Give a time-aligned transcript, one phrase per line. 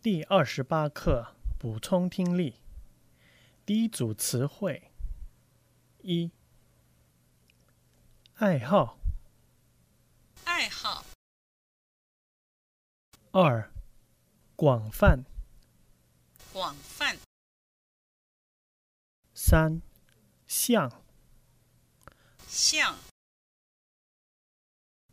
[0.00, 2.60] 第二十八课补充听力。
[3.66, 4.92] 第一组词汇：
[6.02, 6.30] 一、
[8.36, 8.96] 爱好；
[10.44, 11.04] 爱好、
[13.32, 13.72] 二、
[14.54, 15.24] 广泛；
[16.52, 17.18] 广泛、
[19.34, 19.82] 三、
[20.46, 20.88] 像；
[22.46, 22.96] 像、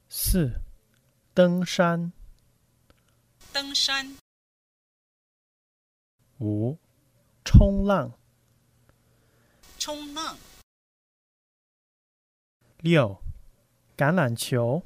[0.08, 0.62] 四、
[1.34, 2.12] 登山；
[3.52, 4.16] 登山、
[6.40, 6.78] 五、
[7.46, 8.12] 冲浪；
[9.80, 10.38] 冲浪、
[12.80, 13.22] 六、
[13.96, 14.84] 橄榄球；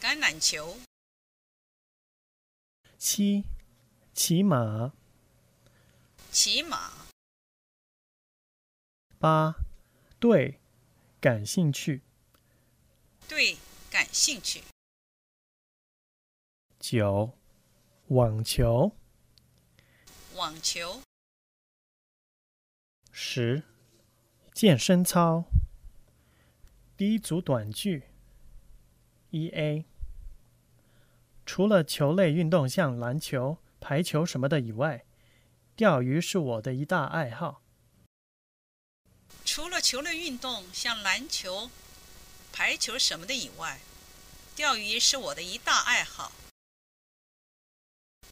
[0.00, 0.76] 橄榄球、
[2.98, 3.44] 七、
[4.12, 4.92] 骑马；
[6.30, 6.92] 骑马、
[9.18, 9.54] 八、
[10.20, 10.60] 对
[11.20, 12.02] 感兴趣；
[13.26, 13.56] 对
[13.90, 14.62] 感兴趣、
[16.78, 17.32] 九、
[18.08, 18.92] 网球；
[20.34, 21.00] 网球、
[23.12, 23.62] 十、
[24.52, 25.44] 健身操。
[26.96, 28.08] 第一组短句：
[29.30, 29.84] 一 A。
[31.46, 35.04] 除了球类运动，像篮球、排球什么的以外，
[35.76, 37.62] 钓鱼是我的一大爱好。
[39.44, 41.70] 除了球类运动，像篮球、
[42.52, 43.78] 排球什么的以外，
[44.56, 46.32] 钓鱼是我的一大爱好。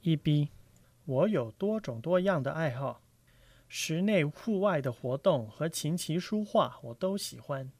[0.02, 0.48] 一 B。
[1.04, 3.02] 我有多种多样的爱好，
[3.68, 7.72] 室内、户外的活动和琴棋书画我都喜欢。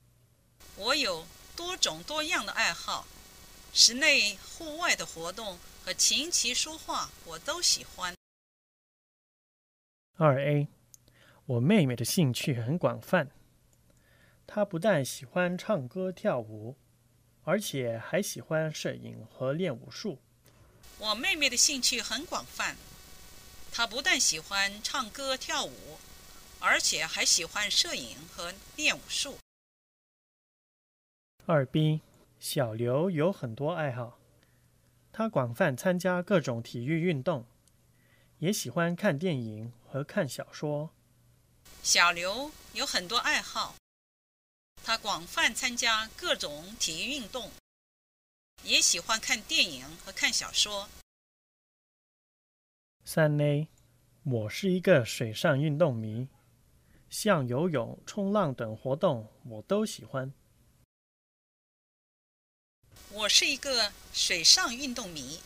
[0.77, 3.07] 我有多种多样的爱好，
[3.73, 8.13] 室内、户外的活动和琴棋书画我都喜欢。
[10.17, 10.67] 二 A，
[11.47, 13.31] 我妹妹的兴趣很广泛，
[14.49, 16.77] 她不但喜欢唱歌跳舞，
[17.45, 20.19] 而且还喜欢摄影和练武术。
[20.99, 22.77] 我妹妹的兴趣很广泛，
[23.75, 25.99] 她不但喜欢唱歌跳舞，
[26.61, 29.39] 而且还喜欢摄影和练武术。
[31.47, 32.03] 二 B，
[32.39, 34.19] 小刘有很多爱好，
[35.11, 37.47] 他广泛参加各种体育运动，
[38.41, 40.91] 也喜欢看电影和看小说。
[41.83, 43.75] 小刘有很多爱好，
[44.85, 47.51] 他广泛参加各种体育运动，
[48.63, 50.91] 也喜欢看电影和看小说。
[53.05, 53.69] 三 A，
[54.23, 56.29] 我是一个水上运动迷，
[57.11, 60.33] 像游泳、冲浪等活动我都喜欢。
[63.11, 65.41] 我是一个水上运动迷，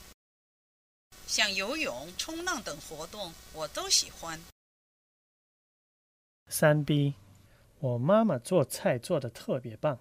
[1.26, 4.38] 像游泳、冲浪等活动我都喜欢。
[6.48, 7.14] 三 B，
[7.78, 9.98] 我妈妈做菜做的特别棒，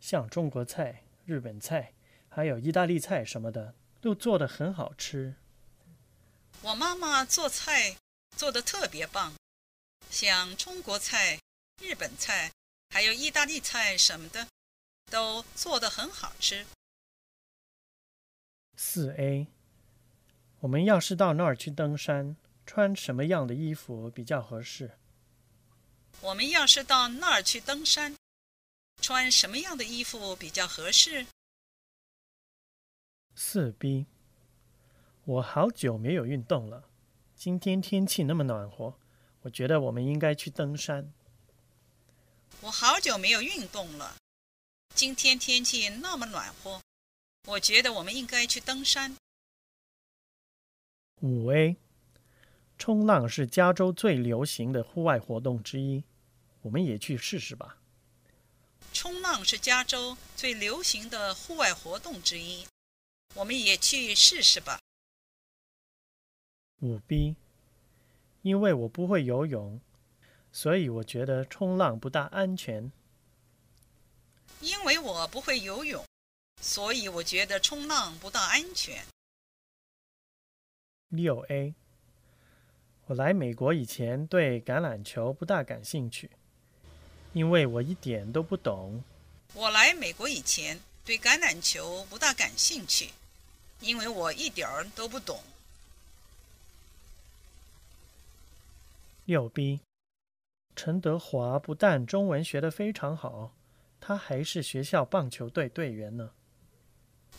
[0.00, 1.92] 像中国菜、日本菜，
[2.30, 5.36] 还有意大利菜什么的，都做的很好吃。
[6.64, 7.94] 我妈妈做菜
[8.38, 9.34] 做得特别棒，
[10.10, 11.38] 像中国菜、
[11.78, 12.50] 日本菜，
[12.88, 14.48] 还有意大利菜什么的，
[15.10, 16.66] 都做得很好吃。
[18.78, 19.46] 四 A，
[20.60, 24.98] 我们要是到那儿去登山，穿什么样的衣服比较合适？
[26.22, 28.16] 我们要是到那儿去登山，
[29.02, 31.26] 穿什么样的衣服比较合适？
[33.34, 34.06] 四 B，
[35.26, 36.84] 我好久没有运动了，
[37.34, 38.98] 今天天气那么暖和，
[39.40, 41.14] 我觉得我们应该去登山。
[42.60, 44.16] 我好久没有运动了，
[44.94, 46.82] 今天天气那么暖和，
[47.46, 49.16] 我觉得我们应该去登山。
[51.22, 51.78] 五 A，
[52.76, 56.04] 冲浪是加州最流行的户外活动之一，
[56.60, 57.78] 我们也去试试吧。
[58.92, 62.66] 冲浪是加州最流行的户外活动之一，
[63.34, 64.78] 我们也去试试吧。
[66.80, 67.36] 五 B，
[68.42, 69.80] 因为我不会游泳，
[70.52, 72.92] 所以我觉得冲浪不大安全。
[74.60, 76.04] 因为我不会游泳，
[76.60, 79.04] 所以我觉得冲浪不大安全。
[81.08, 81.74] 六 A，
[83.06, 86.30] 我来美国以前对橄榄球不大感兴趣，
[87.32, 89.02] 因为我一点都不懂。
[89.54, 93.10] 我来美国以前对橄榄球不大感兴趣，
[93.80, 95.40] 因为我一点儿都不懂。
[99.26, 99.80] 六 B，
[100.76, 103.54] 陈德华不但中文学得非常好，
[103.98, 106.30] 他还是学校棒球队队员呢。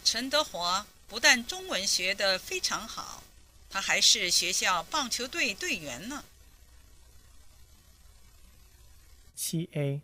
[0.03, 3.21] 陈德华不但中文学得非常好，
[3.69, 6.23] 他还是学校棒球队队员呢。
[9.35, 10.01] 七 A，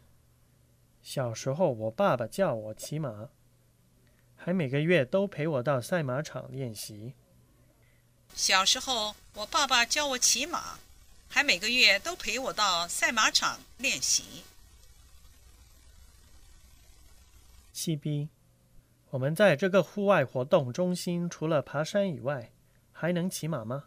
[1.01, 3.29] 小时候我爸爸叫我骑马，
[4.35, 7.13] 还每个月都陪我到赛马场练习。
[8.35, 10.79] 小时候，我爸爸教我骑马，
[11.33, 14.43] 还每个月都陪我到赛马场练习。
[17.71, 18.27] 七 B，
[19.11, 22.51] 我们在这个户外活动中心，除了爬山以外，
[22.91, 23.85] 还能骑马吗？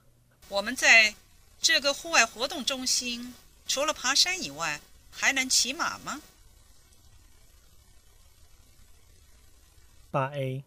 [0.48, 1.14] 我们在
[1.60, 3.34] 这个户外活动中心，
[3.68, 4.80] 除了爬山以外，
[5.10, 6.22] 还能骑马吗？
[10.10, 10.64] 八 A，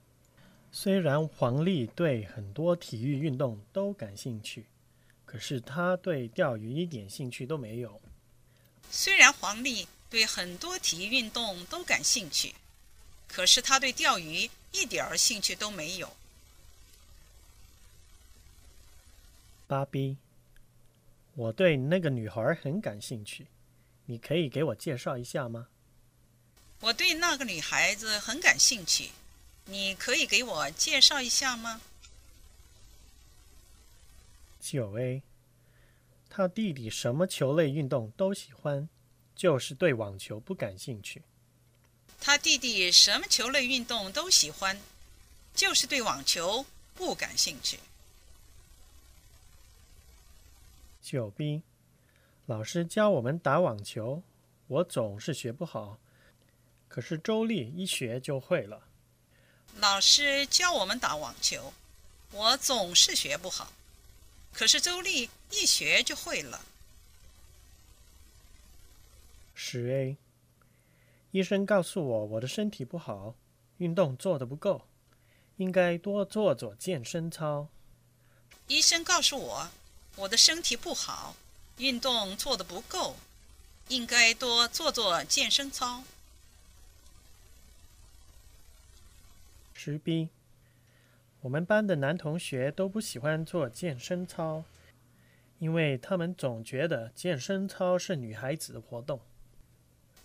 [0.72, 4.68] 虽然黄丽对很多体育运动都感兴趣，
[5.28, 8.02] 可是他对钓鱼一点兴趣都没有。
[8.90, 12.56] 虽然黄丽对很多体育运动都感兴趣。
[13.28, 16.16] 可是他对钓鱼一点儿兴趣都没有。
[19.68, 20.16] 芭比，
[21.36, 23.48] 我对那个女孩很感兴趣，
[24.06, 25.68] 你可以给我介绍一下吗？
[26.80, 29.10] 我对那个女孩子很感兴趣，
[29.66, 31.82] 你可以给我介绍一下吗？
[34.70, 35.24] 九 A，
[36.30, 38.90] 他弟弟什么球类运动都喜欢，
[39.34, 41.22] 就是对网球不感兴趣。
[42.20, 44.78] 他弟弟什么球类运动都喜欢，
[45.54, 46.66] 就是对网球
[46.96, 47.80] 不感兴趣。
[51.02, 51.62] 九 B，
[52.46, 54.22] 老师教我们打网球，
[54.68, 55.98] 我总是学不好，
[56.90, 58.82] 可是周丽一学就会了。
[59.78, 61.72] 老师教我们打网球，
[62.32, 63.72] 我总是学不好，
[64.54, 66.66] 可是周丽一学就会了。
[69.54, 70.18] 十 A。
[71.32, 73.36] 医生告诉我，我的身体不好，
[73.78, 74.88] 运动做的不够，
[75.58, 77.68] 应该多做做健身操。
[78.68, 79.70] 医生告诉我，
[80.16, 81.36] 我的身体不好，
[81.78, 83.18] 运动做的不够，
[83.90, 86.04] 应该多做做健身操。
[89.74, 90.30] 十 B，
[91.48, 94.66] 我们班的男同学都不喜欢做健身操，
[95.60, 99.22] 因为他们总觉得健身操是女孩子的活动。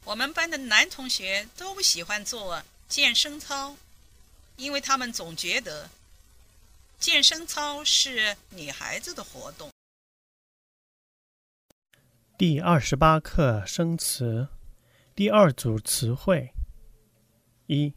[0.04, 3.76] 我们班的男同学都不喜欢做健身操，
[4.56, 5.88] 因为他们总觉得
[6.98, 9.70] 健身操是女孩子的活动。
[12.36, 14.48] 第二十八课生词，
[15.14, 16.50] 第二组词汇：
[17.68, 17.94] 一、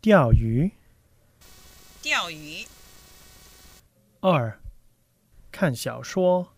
[0.00, 0.70] 钓鱼；
[2.08, 2.66] 钓鱼；
[4.20, 4.58] 二、
[5.52, 6.48] 看小说；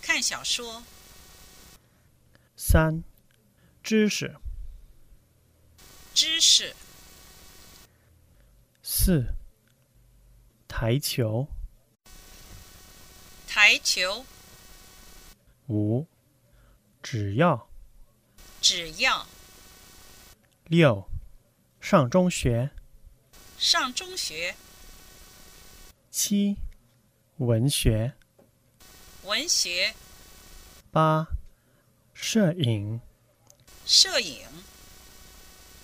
[0.00, 0.84] 看小说；
[2.56, 3.02] 三。
[3.82, 4.36] 知识，
[6.14, 6.76] 知识。
[8.84, 9.34] 四，
[10.68, 11.48] 台球，
[13.48, 14.24] 台球。
[15.66, 16.06] 五，
[17.02, 17.68] 只要，
[18.60, 19.26] 只要。
[20.66, 21.10] 六，
[21.80, 22.70] 上中学，
[23.60, 24.54] 上中学。
[26.10, 26.56] 七，
[27.36, 28.14] 文学，
[29.24, 29.94] 文学。
[30.90, 31.28] 八，
[32.14, 32.98] 摄影。
[33.84, 34.48] 摄影。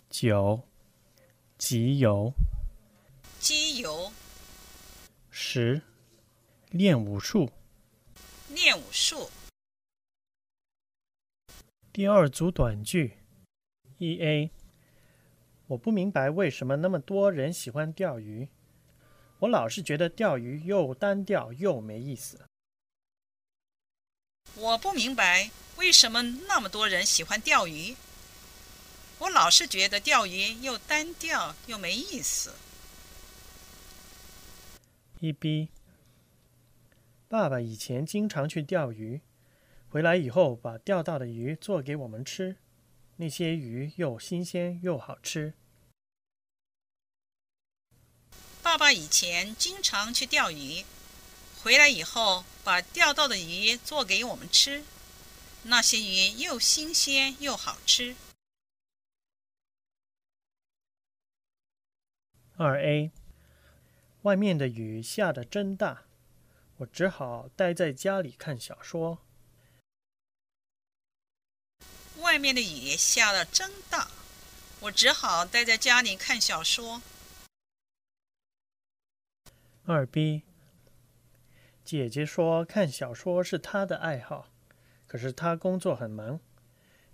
[0.09, 0.67] 九，
[1.59, 2.33] 集邮。
[3.41, 4.11] 集邮。
[5.29, 5.83] 十，
[6.71, 7.53] 练武术。
[8.49, 9.31] 练武术。
[11.93, 13.19] 第二组短句。
[13.99, 14.51] 一 A，
[15.69, 18.49] 我不明白为什么那么多人喜欢钓鱼。
[19.41, 22.47] 我老是觉得钓鱼又单调又没意思。
[24.55, 25.51] 我不明白。
[25.77, 27.95] 为什么那么多人喜欢钓鱼？
[29.19, 32.55] 我老是觉得钓鱼又单调又没意思。
[35.21, 35.69] 一 B，
[37.29, 39.21] 爸爸以前经常去钓鱼，
[39.91, 42.57] 回来以后把钓到的鱼做给我们吃，
[43.17, 45.55] 那些鱼又新鲜又好吃。
[48.63, 50.85] 爸爸以前经常去钓鱼，
[51.63, 54.85] 回来以后把钓到的鱼做给我们吃。
[55.63, 58.15] 那些鱼又新鲜又好吃。
[62.57, 63.11] 二 A，
[64.23, 66.05] 外面的雨下得真大，
[66.79, 69.26] 我只好待在家里看小说。
[72.37, 74.11] 外面的雨下的真大，
[74.81, 77.01] 我只好待在家里看小说。
[79.87, 80.43] 二逼
[81.83, 84.51] 姐姐说看小说是她的爱好。
[85.07, 86.39] 可是她工作很忙，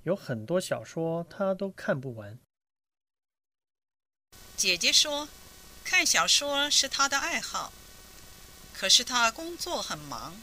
[0.02, 2.40] 有很多小说她都看不完。
[4.56, 5.28] 姐姐说，
[5.84, 7.72] 看小说是她的爱好，
[8.74, 10.34] 可是她工作很忙，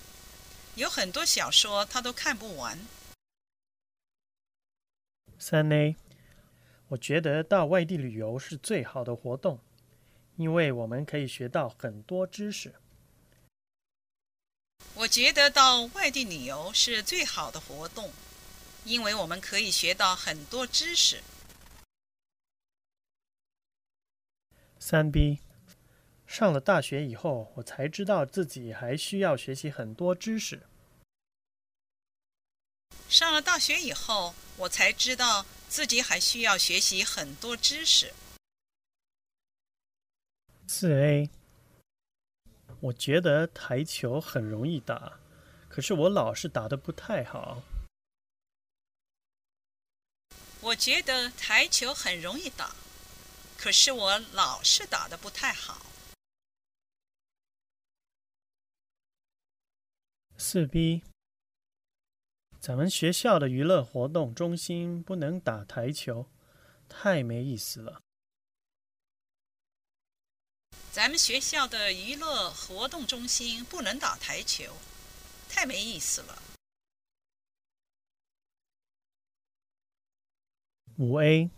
[0.75, 2.79] 有很多小说她都看不完。
[5.39, 5.95] 三 A，
[6.89, 9.59] 我觉得到外地旅游是最好的活动，
[10.35, 12.75] 因为我们可以学到很多知识。
[14.95, 18.11] 我觉得到外地旅游是最好的活动，
[18.83, 21.23] 因为我们可以学到很多知识。
[24.77, 25.39] 三 B，
[26.27, 30.63] 上了大学以后，我才知道自己还需要学习很多知识。
[33.07, 38.13] 上了大学以后，我才知道自己还需要学习很多知识。
[40.67, 41.29] 四 A，
[42.81, 45.17] 我觉得台球很容易打，
[45.69, 47.63] 可是我老是打得不太好。
[50.59, 52.75] 我觉得台球很容易打，
[53.57, 55.85] 可是我老是打得不太好。
[60.37, 61.01] 四 B。
[62.61, 66.29] 咱们学校的娱乐活动中心不能打台球，
[66.89, 68.01] 太没意思了。
[70.91, 74.75] 咱们学校的娱乐活动中心不能打台球，
[75.47, 76.41] 太没意思了。
[80.97, 81.49] 五 A，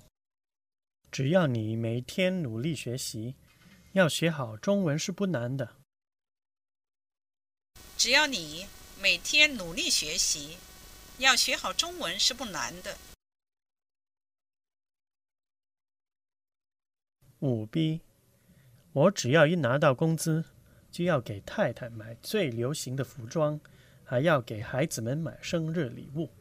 [1.11, 3.35] 只要你每天努力学习，
[3.93, 5.77] 要学好中文是不难的。
[7.97, 8.67] 只要你
[8.99, 10.57] 每天努力学习。
[11.21, 12.97] 要学好中文是不难的。
[17.39, 18.01] 五 B，
[18.91, 20.45] 我只要一拿到工资，
[20.91, 23.59] 就要给太太买最流行的服装，
[24.03, 26.31] 还要给孩子们买生日礼物。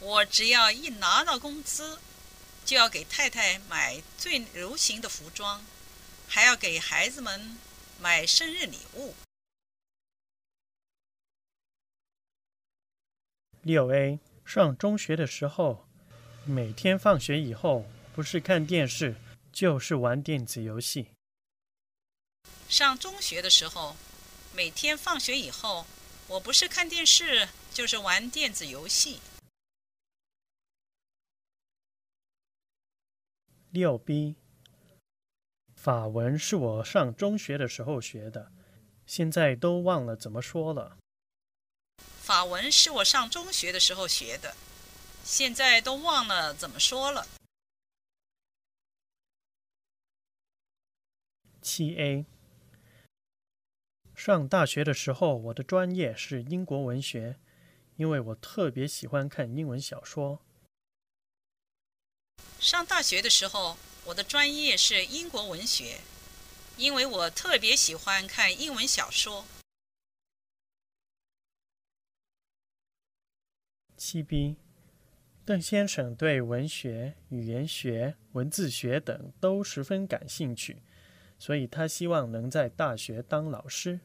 [0.00, 1.98] 我只要一拿到工资，
[2.64, 5.62] 就要给太太买最流行的服装，
[6.26, 7.58] 还要给孩子们
[8.00, 9.14] 买生日礼物。
[13.62, 15.86] 六 A 上中学的时候，
[16.44, 17.84] 每天放学以后
[18.14, 19.16] 不是看电视，
[19.52, 21.08] 就是玩电子游戏。
[22.68, 23.96] 上中学的时候，
[24.54, 25.86] 每天放学以后，
[26.28, 29.20] 我不是看电视，就是玩电子游戏。
[33.70, 34.36] 六 B
[35.74, 38.50] 法文是我上中学的时候学的，
[39.04, 40.96] 现在都忘了怎么说了。
[42.28, 44.54] 法文是我上中学的时候学的，
[45.24, 47.26] 现在都忘了怎么说了。
[51.62, 52.26] 七 A，
[54.14, 57.38] 上大学的时候，我的专业是英国文学，
[57.96, 60.42] 因为我特别喜欢看英文小说。
[62.60, 66.02] 上大学的时候，我的专业是英国文学，
[66.76, 69.46] 因为我特别喜欢看英文小说。
[73.98, 74.54] 七 B，
[75.44, 80.80] 邓先生对文学、语言学、文字学等都十分感兴趣，
[81.36, 83.98] 所以他希望能在大学当老师。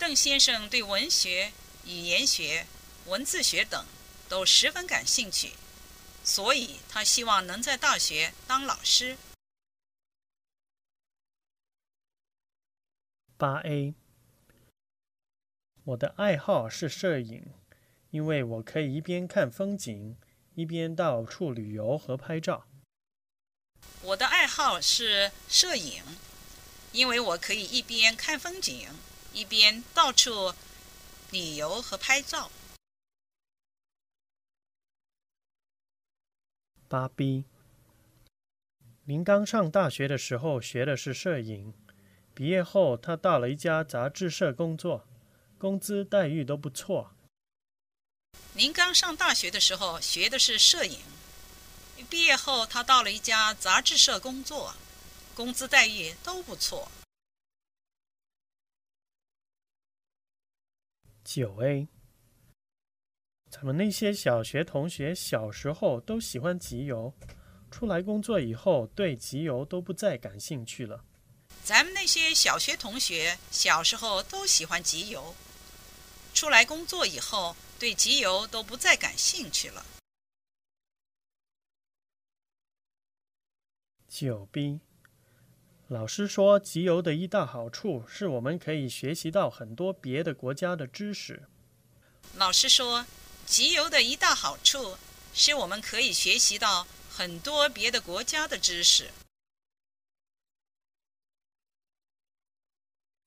[0.00, 1.52] 邓先生对文学、
[1.86, 2.66] 语言学、
[3.06, 3.86] 文字学等
[4.28, 5.52] 都十分感兴趣，
[6.24, 9.16] 所以他希望能在大学当老师。
[13.36, 13.94] 八 A，
[15.84, 17.46] 我的爱好是摄影。
[18.12, 20.16] 因为我可以一边看风景，
[20.54, 22.66] 一边到处旅游和拍照。
[24.02, 26.02] 我的爱好是摄影，
[26.92, 28.86] 因为我可以一边看风景，
[29.32, 30.52] 一边到处
[31.30, 32.50] 旅游和拍照。
[36.88, 37.46] 八 B，
[39.06, 41.72] 您刚上大学的时候学的是摄影，
[42.34, 45.08] 毕业后他到了一家杂志社工作，
[45.56, 47.14] 工资待遇都不错。
[48.54, 51.00] 您刚上大学的时候学的是摄影，
[52.10, 54.74] 毕业后他到了一家杂志社工作，
[55.34, 56.92] 工资待遇都不错。
[61.24, 61.88] 九 A，
[63.50, 67.14] 咱们那些小学同学小时候都喜欢集邮，
[67.70, 71.02] 出来工作以后对集邮都不再感兴趣了。
[71.64, 75.34] 咱们那些小学同学小时候都喜欢集邮，
[76.34, 77.54] 出来工作以后。
[77.78, 79.84] 对集邮都不再感兴趣了。
[84.06, 84.78] 九 B，
[85.88, 91.48] 老师说集邮的一大好处是我们可以学习到很多别的国家的知识。
[92.36, 93.04] 老师说，
[93.46, 94.96] 集邮的一大好处
[95.34, 99.10] 是我们可以学习到很多别的国家的知识。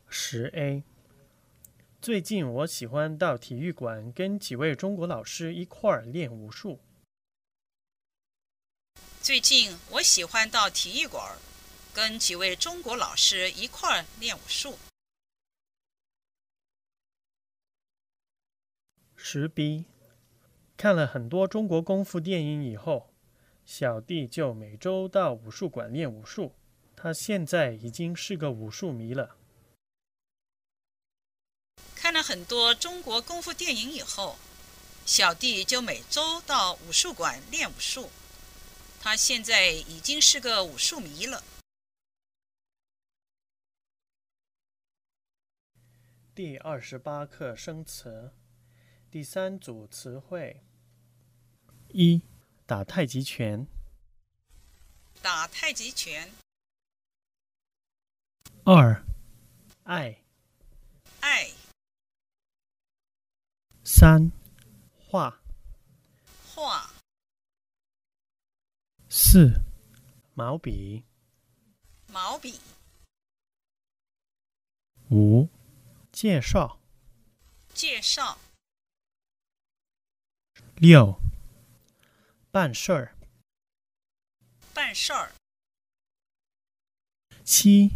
[0.07, 0.81] 十 A。
[2.05, 6.79] 最近我喜欢到体育馆跟几位中国老师一块儿练武术。
[9.24, 11.35] 最近我喜欢到体育馆
[11.95, 14.77] 跟几位中国老师一块儿练武术。
[19.15, 19.85] 十 B，
[20.77, 23.09] 看了很多中国功夫电影以后，
[23.65, 26.53] 小弟就每周到武术馆练武术。
[26.95, 29.38] 他现在已经是个武术迷了。
[32.05, 34.38] 看了很多中国功夫电影以后，
[35.07, 38.12] 小弟就每周到武术馆练武术。
[39.01, 41.43] 他现在已经是个武术迷了。
[46.35, 48.31] 第二十八课生词，
[49.09, 50.62] 第三组词汇：
[51.88, 52.21] 一、
[52.67, 53.65] 打太极拳；
[55.24, 56.31] 打太极拳。
[58.63, 59.03] 二、
[59.85, 60.19] 爱；
[61.21, 61.50] 爱。
[63.97, 64.29] 三、
[64.99, 65.39] 画；
[66.53, 66.91] 画。
[69.07, 69.61] 四、
[70.33, 71.01] 毛笔；
[72.11, 72.59] 毛笔。
[75.09, 75.47] 五。
[76.11, 76.77] 介绍，
[77.73, 78.37] 介绍。
[80.75, 81.17] 六，
[82.51, 83.15] 办事儿，
[84.73, 85.31] 办事儿。
[87.45, 87.91] 七，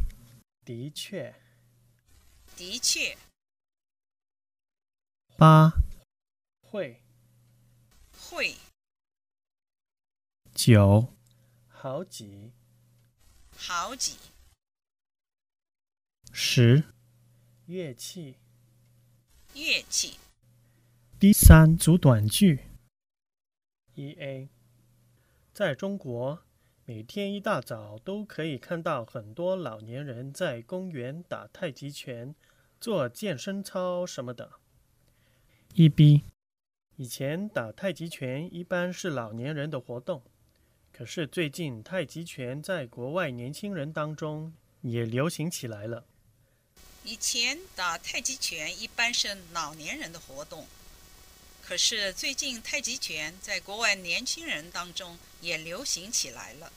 [0.63, 1.35] 的确，
[2.55, 3.17] 的确。
[5.37, 5.71] 八，
[6.71, 7.01] 会，
[8.29, 8.53] 会。
[10.53, 11.15] 九，
[11.67, 12.51] 好几，
[13.57, 14.17] 好几。
[16.31, 16.83] 十。
[17.65, 18.35] 乐器，
[19.55, 20.19] 乐器。
[21.19, 22.59] 第三组短句。
[23.95, 24.49] 一 A，
[25.51, 26.43] 在中国，
[26.85, 32.35] 每天一大早都可以看到很多老年人在公园打太极拳、
[32.79, 34.51] 做健身操什么的。
[35.73, 36.23] 一 B，
[36.99, 40.21] 以前打太极拳一般是老年人的活动，
[40.91, 46.05] 可是最近太极拳在国外年轻人当中也流行起来了。
[47.05, 50.67] 以前打太极拳一般是老年人的活动，
[51.61, 56.73] 可是最近太极拳在国外年轻人当中也流行起来了。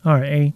[0.00, 0.52] 二 A，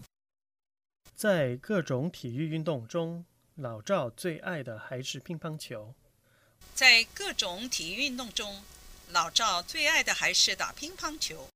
[1.14, 5.94] 在各种体育运动中，老赵最爱的还是乒乓球。
[6.80, 8.62] 在各种体育运动中，
[9.10, 11.50] 老赵最爱的还是打乒乓球。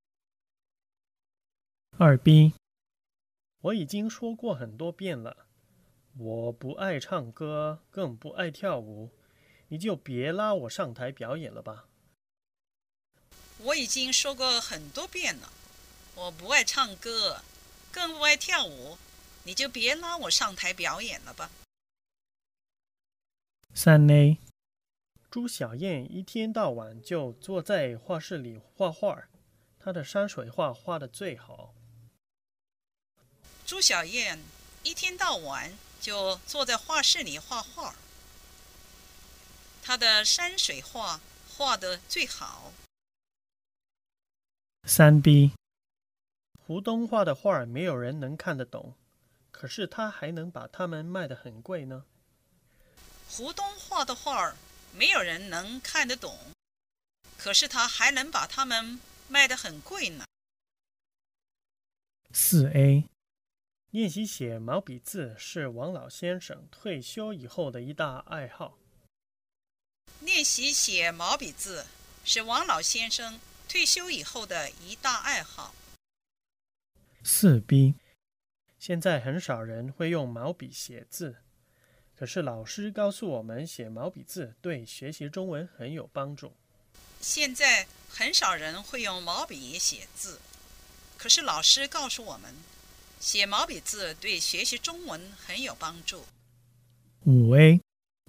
[1.97, 2.53] 二 B，
[3.61, 5.47] 我已经说过很多遍了。
[6.15, 9.09] 我不爱唱歌，更不爱跳舞，
[9.69, 11.87] 你就别拉我上台表演了吧。
[13.57, 15.51] 我已经说过很多遍了，
[16.13, 17.41] 我不爱唱歌，
[17.91, 18.99] 更不爱跳舞，
[19.41, 21.49] 你就别拉我上台表演了吧。
[23.73, 24.37] 三 A，
[25.35, 29.27] 朱小燕一天到晚就坐在画室里画画，
[29.77, 31.73] 她的山水画画的最好。
[33.65, 34.39] 朱小燕
[34.83, 35.73] 一天到晚。
[35.99, 37.95] 就坐在画室里画画，
[39.83, 41.19] 她的山水画
[41.49, 42.71] 画的最好。
[44.85, 45.51] 三 B，
[46.65, 48.93] 胡东画的画没有人能看得懂，
[49.51, 52.05] 可是他还能把它们卖得很贵呢。
[53.27, 54.55] 胡东画的画
[54.95, 56.39] 没有人能看得懂，
[57.37, 60.25] 可是他还能把它们卖得很贵呢。
[62.31, 63.03] 四 A。
[63.91, 68.77] 练习写毛笔字是王老先生退休以后的一大爱好。
[70.19, 71.85] 练习写毛笔字
[72.25, 75.73] 是王老先生退休以后的一大爱好。
[77.23, 77.95] 四 B，
[78.77, 81.44] 现在很少人会用毛笔写字，
[82.17, 86.53] 可是老师告诉我们，写毛笔字对学习中文很有帮助。
[87.19, 90.39] 现在很少人会用毛笔写字，
[91.17, 92.53] 可是老师告诉我们。
[93.19, 96.25] 写毛笔字对学习中文很有帮助。
[97.25, 97.81] 五 A，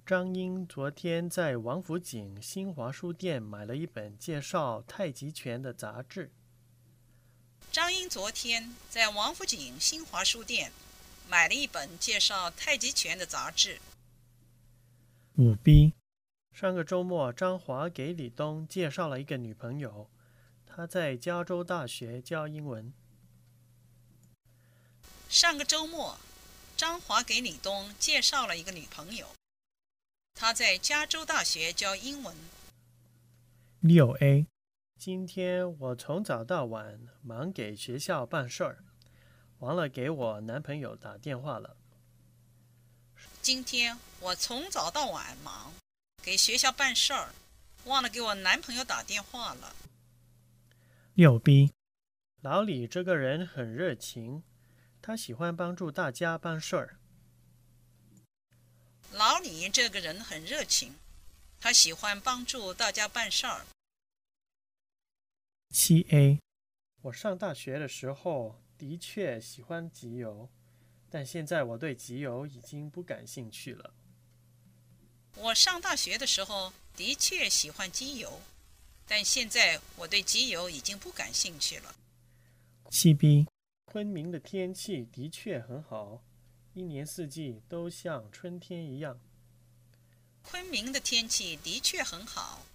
[0.05, 6.31] 张英昨天在王府井新华书店买了一本介绍太极拳的杂志。
[7.71, 10.71] 张英昨天在王府井新华书店
[11.29, 13.79] 买了一本介绍太极拳的杂志。
[15.35, 15.93] 五 B，
[16.51, 20.09] 上个周末张华给李东介绍了一个女朋友，
[20.65, 22.91] 他在加州大学教英文。
[25.29, 26.17] 上个周末，
[26.75, 29.27] 张华给李东介绍了一个女朋友。
[30.33, 32.35] 他在加州大学教英文。
[33.79, 34.47] 六 A，
[34.97, 38.83] 今天我从早到晚忙给学校办事儿，
[39.59, 41.75] 忘了给我男朋友打电话了。
[43.41, 45.73] 今天我从早到晚忙
[46.21, 47.33] 给学校办事儿，
[47.85, 49.75] 忘了给我男朋友打电话了。
[51.15, 51.73] 六 B，
[52.41, 54.43] 老李这个人很热情。
[55.01, 56.99] 他喜欢帮助大家办事儿。
[59.11, 60.95] 老李这个人很热情，
[61.59, 63.65] 他喜欢帮助大家办事儿。
[65.69, 66.41] 七 A，
[67.03, 70.49] 我上大学的时候的确喜欢集邮，
[71.09, 73.93] 但现在我对集邮已经不感兴趣了。
[75.35, 78.41] 我上大学的时候的确喜欢集邮，
[79.05, 81.95] 但现在我对集邮已经不感兴趣了。
[82.89, 83.47] 七 B，
[83.85, 86.23] 昆明的天气的确很好，
[86.73, 89.19] 一年四季都像春天一样。
[90.43, 92.65] 昆明的天气的确很好，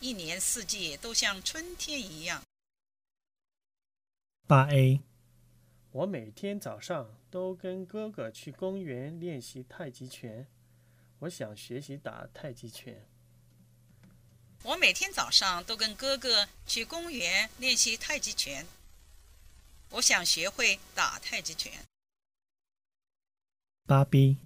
[0.00, 2.42] 一年四季都像春天一样。
[4.46, 5.00] 八 A，
[5.92, 10.46] 我每天早上都跟哥哥去公园练习太极拳，
[11.18, 13.08] 我想学习打太极拳。
[14.62, 18.64] 我每天早上都跟哥哥去公园练习太极拳，
[19.90, 21.72] 我想学会打太极拳。
[23.84, 24.36] 八 B。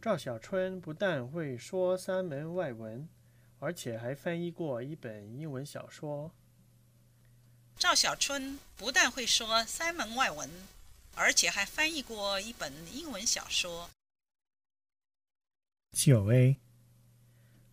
[0.00, 3.08] 赵小春不但会说三门外文，
[3.58, 6.32] 而且还翻译过一本英文小说。
[7.80, 10.50] 赵小春不但会说三门外文，
[11.14, 13.88] 而且还翻译过一本英文小说。
[15.92, 16.58] 九 A，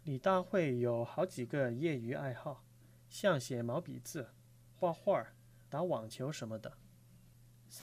[0.06, 2.63] 李大会有好几个业余爱好，
[3.10, 4.34] 像写毛笔字、
[4.80, 5.28] 画画、
[5.70, 6.78] 打网球什么的。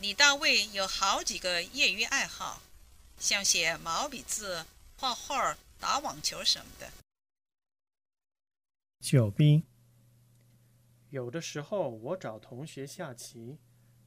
[0.01, 2.63] 李大卫有好几个业余爱好。
[3.19, 4.65] 像写毛笔字、
[4.97, 6.91] 画画、打网球什么的。
[9.01, 9.63] 九 B，
[11.15, 13.57] 有的时候我找同学下棋，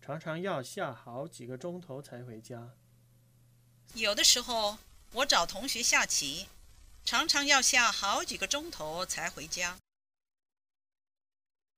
[0.01, 2.75] 常常要下好几个钟头才回家。
[3.93, 4.77] 有的时候
[5.13, 6.47] 我找同学下棋，
[7.05, 9.77] 常常要下好几个钟头才回家。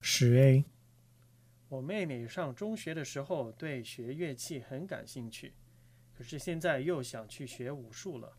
[0.01, 0.65] 十 A，
[1.67, 5.53] 我妹妹上中学的时候对学乐器很感兴趣。
[6.17, 8.35] 可是现在又想去学武术了。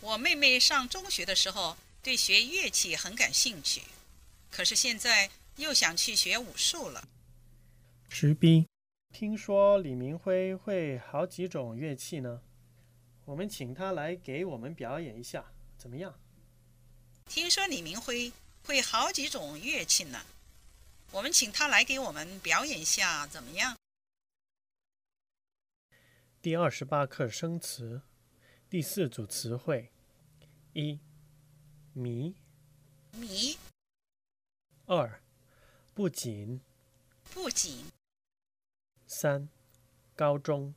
[0.00, 3.82] 我妹妹上中学的时候对学乐器很感兴趣，
[4.50, 7.08] 可是现在又想去学武术了。
[8.08, 8.66] 石斌
[9.12, 12.42] 听说李明辉会好几种乐器呢，
[13.24, 16.18] 我们请他来给我们表演一下，怎么样？
[17.26, 18.32] 听说李明辉
[18.64, 20.20] 会好几种乐器呢，
[21.12, 23.76] 我们请他来给我们表演一下，怎么样？
[26.42, 28.02] 第二十八课生词，
[28.68, 29.92] 第四组词汇：
[30.72, 30.98] 一、
[31.92, 32.34] 迷；
[33.12, 33.56] 迷。
[34.92, 35.22] 二、
[35.94, 36.58] 不仅；
[37.32, 37.86] 不仅。
[39.06, 39.48] 三、
[40.16, 40.74] 高中；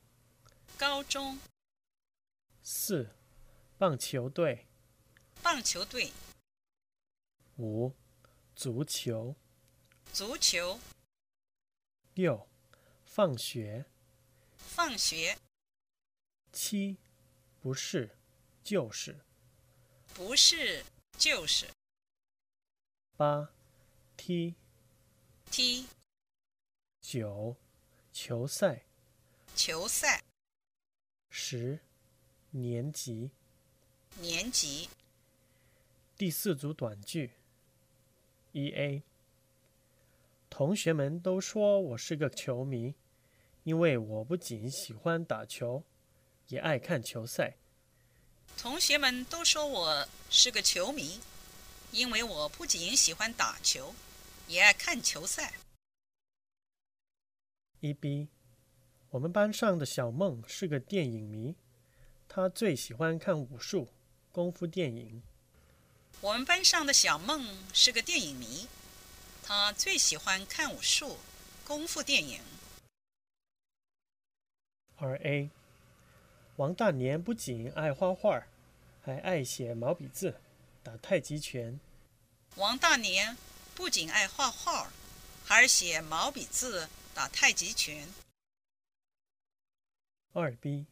[0.78, 1.40] 高中。
[2.62, 3.10] 四、
[3.76, 4.66] 棒球队；
[5.42, 6.12] 棒球队。
[7.56, 7.92] 五、
[8.54, 9.34] 足球；
[10.12, 10.78] 足球。
[12.14, 12.48] 六、
[13.04, 13.84] 放学；
[14.56, 15.36] 放学。
[16.52, 16.98] 七，
[17.58, 18.16] 不是，
[18.62, 19.24] 就是，
[20.14, 20.84] 不是，
[21.18, 21.68] 就是。
[23.16, 23.52] 八，
[24.26, 24.54] 踢，
[25.50, 25.84] 踢。
[27.02, 27.54] 九，
[28.10, 28.86] 球赛，
[29.54, 30.24] 球赛。
[31.28, 31.78] 十，
[32.50, 33.30] 年级，
[34.18, 34.88] 年级。
[36.16, 37.32] 第四组短句。
[38.52, 39.02] 一 A，
[40.48, 42.94] 同学们都说我是个球迷，
[43.64, 45.84] 因为我不仅喜欢打球。
[46.48, 47.58] 也爱看球赛。
[48.56, 51.20] 同学们都说我是个球迷，
[51.90, 53.94] 因为我不仅喜欢打球，
[54.46, 55.54] 也爱看球赛。
[57.80, 58.28] 一 B，
[59.10, 61.54] 我们班上的小梦是个电影迷，
[62.28, 63.88] 她最喜欢看武术、
[64.32, 65.22] 功夫电影。
[66.20, 68.68] 我们班上的小梦是个电影迷，
[69.42, 71.18] 她最喜欢看武术、
[71.64, 72.40] 功夫电影。
[74.96, 75.50] 二 A。
[76.56, 78.46] 王大年不仅爱画画，
[79.02, 80.40] 还爱写毛笔字、
[80.84, 81.80] 打太极拳。
[82.54, 83.36] 王大年
[83.74, 84.90] 不仅爱画画，
[85.44, 88.08] 还写毛笔字、打太极拳。
[90.32, 90.86] 二 B，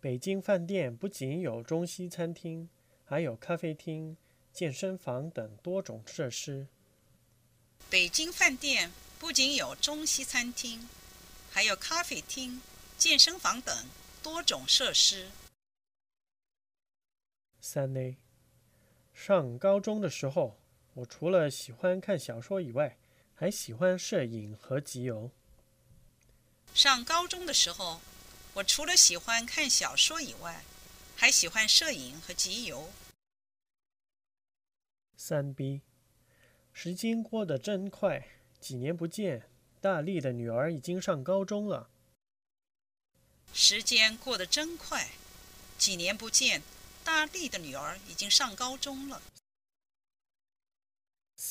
[0.00, 2.68] 北京饭店不仅有中西餐厅，
[3.04, 4.16] 还有咖啡厅、
[4.52, 6.66] 健身房等多种设施。
[7.88, 10.88] 北京饭店不仅有中西餐厅，
[11.50, 12.60] 还有咖啡厅、
[12.96, 13.86] 健身房等。
[14.22, 15.32] 多种设施。
[17.60, 18.18] 三 A，
[19.12, 20.61] 上高中的时候，
[20.94, 22.98] 我除了喜欢看小说以外，
[23.34, 25.30] 还喜欢摄影和集邮。
[26.74, 28.00] 上高中的时候，
[28.54, 30.64] 我除了喜欢看小说以外，
[31.16, 32.90] 还喜欢摄影和集邮。
[35.16, 35.80] 三 B，
[36.72, 38.26] 时间过得真快，
[38.60, 39.48] 几年不见，
[39.80, 41.88] 大力的女儿已经上高中了。
[43.54, 45.08] 时间过得真快，
[45.78, 46.62] 几年不见，
[47.02, 49.22] 大力的女儿已经上高中了。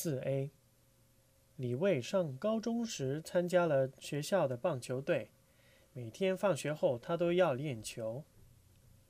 [0.02, 0.50] 四 A，
[1.54, 5.30] 李卫上高中时参加了学校的棒球队，
[5.92, 8.24] 每天放学后他都要练球。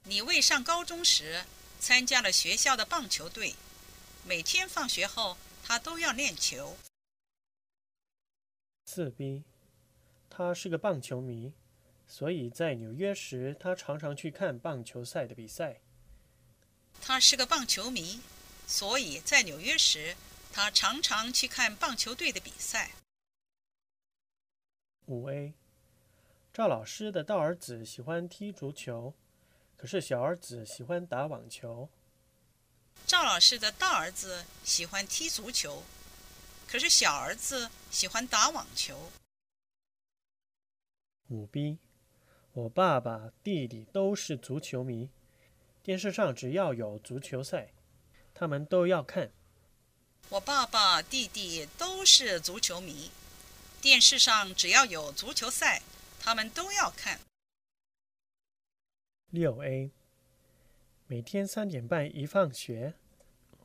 [0.05, 1.44] 李卫上高中时
[1.81, 3.55] 参加了学校的棒球队，
[4.28, 6.76] 每天放学后他都要练球。
[8.85, 9.44] 四 B，
[10.28, 11.55] 他是个棒球迷，
[12.07, 15.81] 所以在纽约时他常常去看棒球赛的比赛。
[17.00, 18.20] 他是个棒球迷，
[18.66, 20.14] 所以在纽约时。
[20.52, 22.90] 他常常去看棒球队的比赛。
[25.06, 25.54] 五 A，
[26.52, 29.14] 赵老师的大儿子喜欢踢足球，
[29.76, 31.88] 可是小儿子喜欢打网球。
[33.06, 35.82] 赵老师的大儿子喜欢踢足球，
[36.68, 39.10] 可是小儿子喜欢打网球。
[41.28, 41.78] 五 B，
[42.52, 45.10] 我爸爸、弟弟都是足球迷，
[45.82, 47.72] 电视上只要有足球赛，
[48.34, 49.32] 他们都要看。
[50.28, 53.11] 我爸爸、弟弟都是足球迷，
[53.82, 55.82] 电视上只要有足球赛，
[56.18, 57.20] 他们都要看。
[59.28, 59.90] 六 A，
[61.06, 62.94] 每天三点半一放学，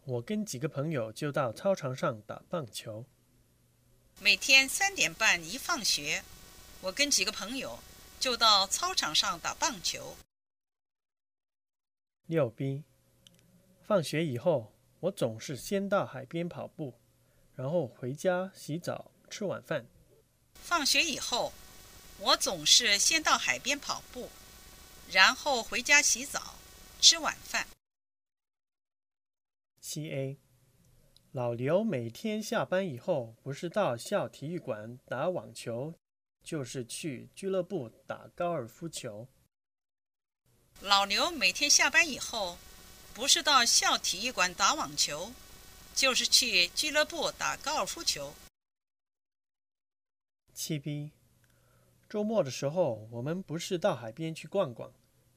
[0.04, 3.06] 我跟几个朋友就到操场上打棒球。
[4.20, 6.24] 每天三点半一放学，
[6.82, 7.80] 我跟几个朋友
[8.20, 10.18] 就到操场上打棒球。
[12.26, 12.84] 六 B，
[13.86, 14.74] 放学以后。
[15.00, 16.96] 我总是先到海边跑步，
[17.56, 19.86] 然后回家洗澡、吃晚饭。
[20.56, 21.54] 放学以后，
[22.20, 24.30] 我总是先到海边跑步，
[25.12, 26.56] 然后回家洗澡、
[27.00, 27.68] 吃晚饭。
[29.80, 30.40] 七 A，
[31.32, 35.94] 老刘每天下班以后，不是到校体育馆打网球，
[36.44, 39.28] 就是去俱乐部打高尔夫球。
[40.82, 42.58] 老刘每天下班以后。
[43.18, 45.32] 不是到校体育馆打网球，
[45.96, 48.36] 就是去俱乐部打高尔夫球。
[50.54, 51.10] 七 B，
[52.08, 54.94] 周末的时候，我们不是到海边去逛逛，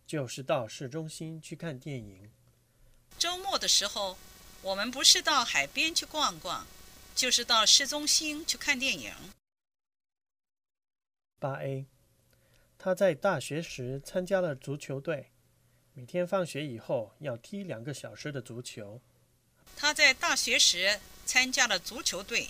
[0.06, 2.30] 就是到市中心去看电影。
[3.16, 4.18] 周末的时候，
[4.60, 6.66] 我们不是到海边去逛逛，
[7.14, 9.14] 就是到市中心去看电影。
[11.38, 11.86] 八 A，
[12.76, 15.29] 他在大学时参加了足球队。
[16.00, 19.02] 每天放学以后要踢两个小时的足球。
[19.76, 22.48] 他在大学时参加了足球队，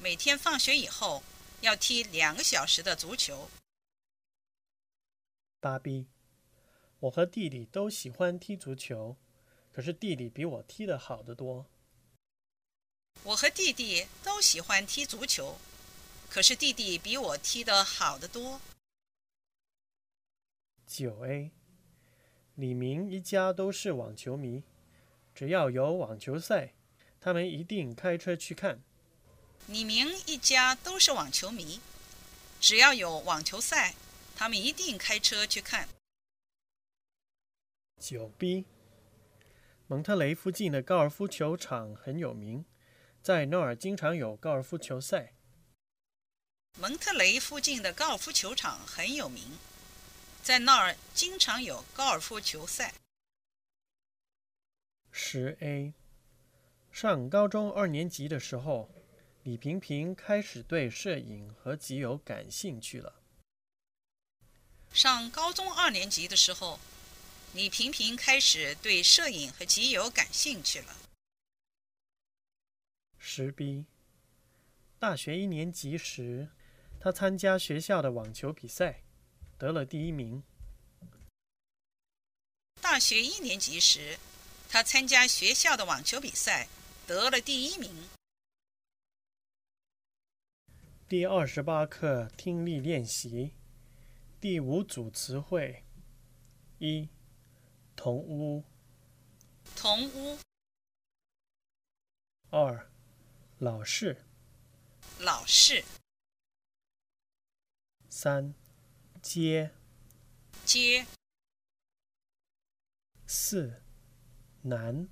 [0.00, 1.24] 每天放学以后
[1.62, 3.50] 要踢两个小时的足球。
[5.58, 6.06] 芭比
[7.00, 9.16] 我和弟弟都喜欢踢足球，
[9.72, 11.66] 可是弟弟比我踢得好得多。
[13.24, 15.58] 我和弟弟都喜欢踢足球，
[16.30, 18.60] 可是弟弟比我踢得好得多。
[20.86, 21.50] 九 A。
[22.56, 24.62] 李明一家都是网球迷，
[25.34, 26.72] 只要有网球赛，
[27.20, 28.80] 他们一定开车去看。
[29.66, 31.80] 李明一家都是网球迷，
[32.58, 33.94] 只要有网球赛，
[34.34, 35.86] 他们一定开车去看。
[38.00, 38.64] 九 B，
[39.86, 42.64] 蒙特雷附近的高尔夫球场很有名，
[43.20, 45.34] 在那儿经常有高尔夫球赛。
[46.80, 49.58] 蒙特雷附近的高尔夫球场很有名。
[50.46, 52.94] 在那儿经常有高尔夫球赛。
[55.10, 55.92] 十 A，
[56.92, 58.88] 上高中二年级的时候，
[59.42, 63.12] 李平平开始对摄影和集邮感兴趣了。
[64.92, 66.78] 上高中二年级的时候，
[67.52, 70.96] 李平平开始对摄影和集邮感兴趣了。
[73.18, 73.86] 十 B，
[75.00, 76.50] 大学一年级时，
[77.00, 79.02] 他参加学校的网球比赛。
[79.58, 80.42] 得了第一名。
[82.82, 84.18] 大学一年级时，
[84.68, 86.68] 他参加学校的网球比赛，
[87.06, 88.08] 得了第一名。
[91.08, 93.52] 第二十八课听力练习，
[94.40, 95.84] 第五组词汇：
[96.78, 97.08] 一、
[97.94, 98.62] 同屋；
[99.74, 100.38] 同屋；
[102.50, 102.90] 二、
[103.58, 104.16] 老式；
[105.18, 105.82] 老式；
[108.10, 108.54] 三。
[109.28, 109.72] 接，
[110.64, 111.04] 接。
[113.26, 113.82] 四，
[114.62, 115.08] 难，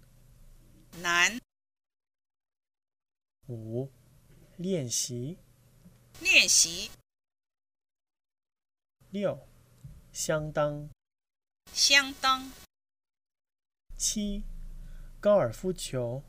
[0.99, 1.41] 难。
[3.49, 3.91] 五，
[4.57, 5.37] 练习，
[6.21, 6.93] 练习。
[9.11, 9.49] 六，
[10.13, 10.89] 相当，
[11.73, 12.53] 相当。
[13.99, 14.45] 七，
[15.19, 16.23] 高尔夫球，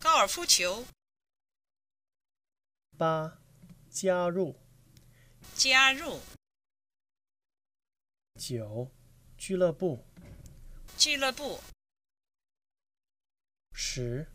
[0.00, 0.86] 高尔夫球。
[2.96, 3.42] 八，
[3.90, 4.58] 加入，
[5.54, 6.18] 加入。
[8.46, 8.90] 九，
[9.38, 10.04] 俱乐部。
[10.98, 11.58] 俱乐部。
[13.72, 14.26] 十，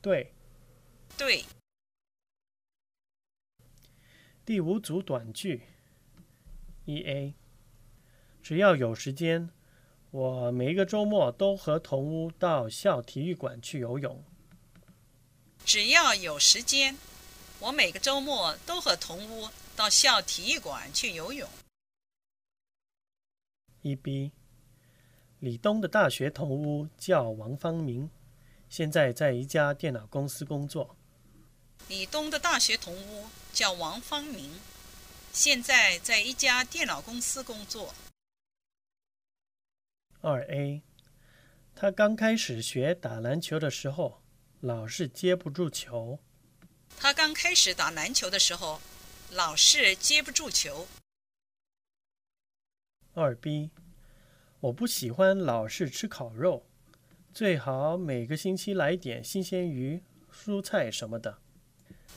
[0.00, 0.32] 对。
[1.14, 1.44] 对。
[4.46, 5.62] 第五组短句。
[6.86, 7.34] 一 A，
[8.42, 9.50] 只要有时间，
[10.10, 14.24] 我每一个周末都和同屋到校体育馆去游泳。
[15.66, 16.96] 只要有时间，
[17.60, 21.46] 我每个周末都和同屋到校体育馆去游泳。
[23.84, 24.32] 一 B，
[25.40, 28.08] 李东的大学同屋叫王方明，
[28.70, 30.96] 现在在一家电脑公司工作。
[31.88, 34.58] 李东的大学同屋叫王方明。
[35.34, 37.92] 现在在一家电脑公司工作。
[40.22, 40.80] 二 A，
[41.76, 44.22] 他刚开始学打篮球的时候，
[44.60, 46.18] 老是接不住球。
[46.96, 48.80] 他刚开始打篮球的时候，
[49.30, 50.86] 老是接不住球。
[53.16, 53.70] 二 B，
[54.58, 56.66] 我不喜欢老是吃烤肉，
[57.32, 61.38] 最好每个星期来点新鲜鱼、蔬菜什么的。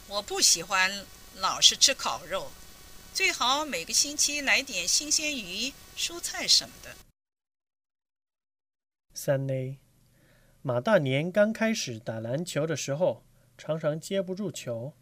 [0.07, 1.05] 我不喜欢
[1.35, 2.51] 老是吃烤肉。
[3.13, 6.95] 最好每个星期来点新鲜鱼、蔬菜什么的。
[9.13, 9.77] 三 A，
[10.63, 13.23] 马大年刚开始打篮球的时候，
[13.55, 14.93] 常常接不住球。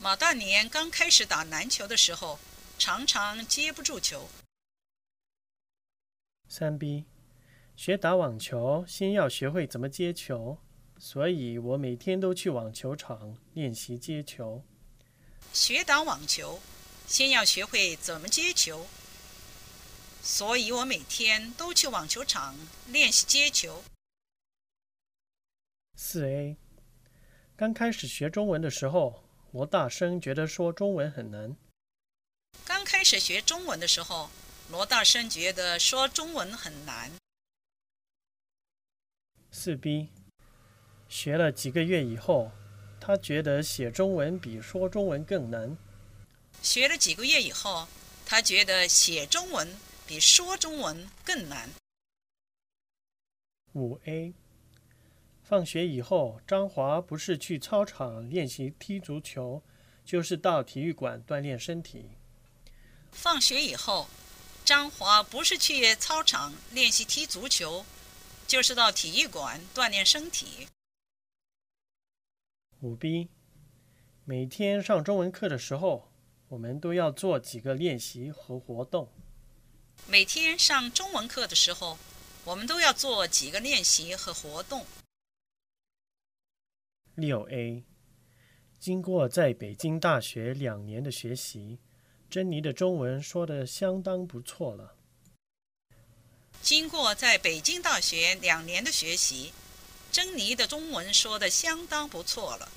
[0.00, 2.38] 马大年刚开始打篮球的时候，
[2.78, 4.28] 常常接不住球。
[6.48, 7.04] 三 B，
[7.74, 10.58] 学打网球先要学会怎么接球，
[10.98, 14.62] 所以我每天都去网球场练习接球。
[15.52, 16.60] 学打网球，
[17.06, 18.86] 先要学会怎么接球，
[20.22, 22.54] 所以我每天都去网球场
[22.88, 23.82] 练习接球。
[25.96, 26.56] 四 A，
[27.56, 31.56] 刚开始学中文的时候，我大声觉得说中文很难。
[32.64, 34.30] 刚开始学中文的时候，
[34.70, 37.10] 罗大生觉得说中文很难。
[39.50, 40.08] 四 B，
[41.08, 42.52] 学了几个月以后。
[43.06, 45.76] 他觉得写中文比说中文更难。
[46.62, 47.86] 学了几个月以后，
[48.24, 51.68] 他觉得写中文比说中文更难。
[53.74, 54.32] 五 A，
[55.42, 59.62] 放学以后，张华不是去操场练习踢足球，
[60.02, 62.12] 就是到体育馆锻炼身体。
[63.14, 64.06] 放学以后，
[64.64, 67.86] 张华不是去操场练习踢足球，
[68.46, 70.68] 就是到体育馆锻炼身体。
[72.80, 73.28] 五 B，
[74.26, 76.12] 每天上中文课的时候，
[76.48, 79.10] 我们都要做几个练习和活动。
[80.06, 81.98] 每天上中文课的时候，
[82.44, 84.84] 我们都要做几个练习和活动。
[87.14, 87.84] 六 A，
[88.78, 91.78] 经过在北京大学两年的学习，
[92.34, 94.96] 珍妮的中文说的相当不错了。
[96.60, 99.52] 经过在北京大学两年的学习。
[100.10, 102.68] 珍妮的中文说的相当不错了。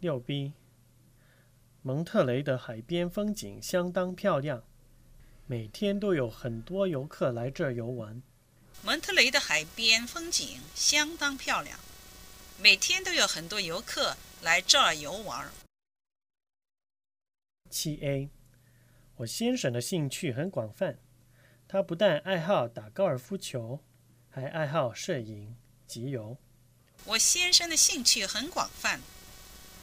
[0.00, 0.52] 六 B，
[1.82, 4.64] 蒙特雷的海边风景相当漂亮，
[5.46, 8.20] 每天都有很多游客来这儿游玩。
[8.82, 11.78] 蒙特雷的海边风景相当漂亮，
[12.58, 15.48] 每天都有很多游客来这儿游玩。
[17.68, 18.30] 七 A，
[19.16, 20.98] 我先生的兴趣很广泛，
[21.66, 23.82] 他不但爱好打高尔夫球。
[24.30, 26.36] 还爱好摄影、集邮。
[27.06, 29.00] 我先生的兴趣很广泛，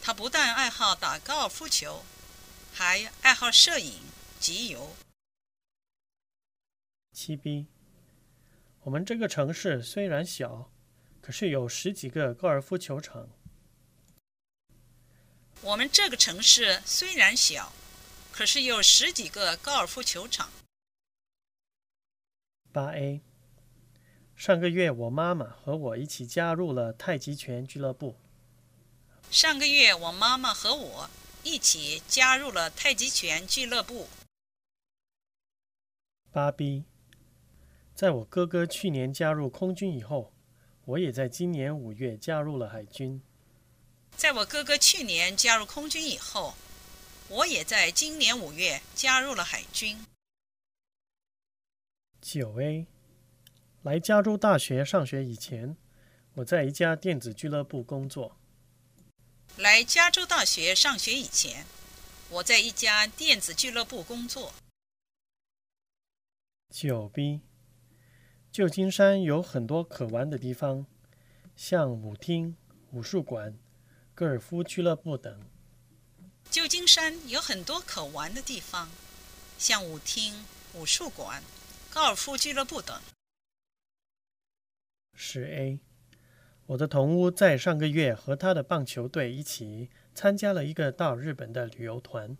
[0.01, 2.03] 他不但爱好打高尔夫球，
[2.71, 3.99] 还爱好摄影、
[4.39, 4.95] 集邮。
[7.11, 7.65] 七 B，
[8.83, 10.71] 我们这个城市虽然小，
[11.19, 13.27] 可是有十几个高尔夫球场。
[15.61, 17.73] 我们这个城市虽然小，
[18.31, 20.49] 可是有十几个高尔夫球场。
[22.71, 23.21] 八 A。
[24.35, 28.17] 上个月，我妈妈和我一起加入了太极拳俱乐部。
[29.31, 31.09] 上个月，我妈妈和我
[31.41, 34.07] 一起加入了太极拳俱乐部。
[36.31, 36.83] 八 B，
[37.95, 40.33] 在我哥哥去年加入空军以后，
[40.83, 43.21] 我也在今年五月加入了海军。
[44.17, 46.55] 在我哥哥去年加入空军以后，
[47.27, 49.97] 我也在今年五月加入了海军。
[52.21, 52.87] 九 A。
[53.83, 55.77] 来加州大学上学以前，
[56.33, 58.35] 我在一家电子俱乐部工作。
[59.57, 61.67] 来加州大学上学以前，
[62.29, 64.53] 我在一家电子俱乐部工作。
[66.71, 67.41] 九 B，
[68.51, 70.87] 旧金山有很多可玩的地方，
[71.55, 72.57] 像舞厅、
[72.91, 73.55] 武术馆、
[74.15, 75.41] 高尔夫俱乐部等。
[76.49, 78.89] 旧金山有很多可玩的地方，
[79.57, 81.43] 像舞厅、武术馆、
[81.89, 83.01] 高尔夫俱乐部等。
[85.13, 85.79] 十 A，
[86.67, 92.37] 我的同屋在上个月和他的棒球队一起参加了一个到日本的旅游团。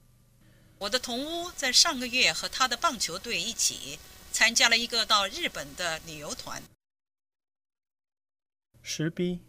[0.78, 3.99] 我的同屋在上个月和他的棒球队一起
[4.32, 6.63] 参加了一个到日本的旅游团。
[8.82, 9.41] 十 B，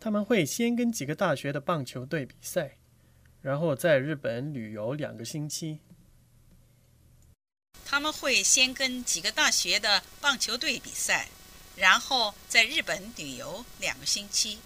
[0.00, 2.76] 他们会先跟几个大学的棒球队比赛，
[3.42, 5.80] 然后在日本旅游两个星期。
[7.84, 11.28] 他们会先跟几个大学的棒球队比赛，
[11.74, 14.58] 然后在日本旅游两个星期。